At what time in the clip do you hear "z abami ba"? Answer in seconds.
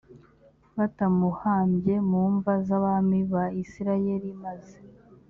2.65-3.43